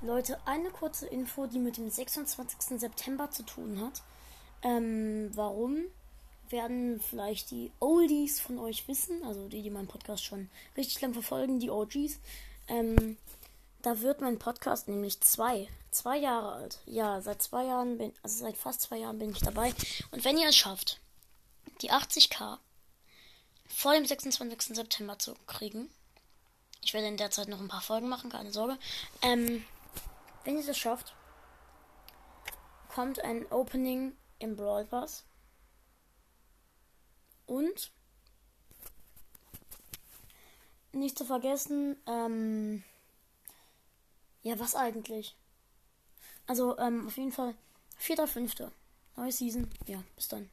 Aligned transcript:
Leute, 0.00 0.38
eine 0.46 0.70
kurze 0.70 1.06
Info, 1.06 1.46
die 1.46 1.58
mit 1.58 1.76
dem 1.76 1.90
26. 1.90 2.78
September 2.78 3.30
zu 3.30 3.42
tun 3.42 3.80
hat. 3.80 4.02
Ähm, 4.62 5.30
warum 5.34 5.84
werden 6.50 7.00
vielleicht 7.00 7.50
die 7.50 7.72
Oldies 7.80 8.40
von 8.40 8.58
euch 8.58 8.86
wissen, 8.86 9.22
also 9.24 9.48
die, 9.48 9.60
die 9.60 9.70
meinen 9.70 9.88
Podcast 9.88 10.24
schon 10.24 10.50
richtig 10.76 11.00
lang 11.00 11.12
verfolgen, 11.12 11.58
die 11.58 11.70
OGs. 11.70 12.20
Ähm, 12.68 13.16
da 13.82 14.00
wird 14.00 14.20
mein 14.20 14.38
Podcast 14.38 14.88
nämlich 14.88 15.20
zwei, 15.20 15.68
zwei 15.90 16.16
Jahre 16.16 16.52
alt. 16.52 16.78
Ja, 16.86 17.20
seit 17.20 17.42
zwei 17.42 17.64
Jahren 17.64 17.98
bin, 17.98 18.12
also 18.22 18.44
seit 18.44 18.56
fast 18.56 18.82
zwei 18.82 18.98
Jahren 18.98 19.18
bin 19.18 19.30
ich 19.30 19.40
dabei. 19.40 19.74
Und 20.12 20.24
wenn 20.24 20.38
ihr 20.38 20.48
es 20.48 20.56
schafft, 20.56 21.00
die 21.82 21.90
80k 21.90 22.58
vor 23.66 23.94
dem 23.94 24.06
26. 24.06 24.76
September 24.76 25.18
zu 25.18 25.34
kriegen, 25.46 25.90
ich 26.82 26.94
werde 26.94 27.08
in 27.08 27.16
der 27.16 27.30
Zeit 27.30 27.48
noch 27.48 27.60
ein 27.60 27.68
paar 27.68 27.82
Folgen 27.82 28.08
machen, 28.08 28.30
keine 28.30 28.52
Sorge. 28.52 28.78
Ähm, 29.22 29.64
wenn 30.48 30.56
ihr 30.56 30.64
das 30.64 30.78
schafft, 30.78 31.14
kommt 32.94 33.22
ein 33.22 33.44
Opening 33.52 34.16
im 34.38 34.56
Brawl 34.56 34.86
Pass. 34.86 35.26
Und 37.44 37.92
nicht 40.92 41.18
zu 41.18 41.26
vergessen, 41.26 41.98
ähm, 42.06 42.82
ja, 44.40 44.58
was 44.58 44.74
eigentlich? 44.74 45.36
Also, 46.46 46.78
ähm, 46.78 47.08
auf 47.08 47.18
jeden 47.18 47.32
Fall, 47.32 47.54
4.5. 48.00 48.70
Neue 49.16 49.32
Season. 49.32 49.68
Ja, 49.86 50.02
bis 50.16 50.28
dann. 50.28 50.48